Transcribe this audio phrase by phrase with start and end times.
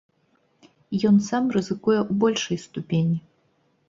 [1.09, 3.17] Ён сам рызыкуе ў большай ступені!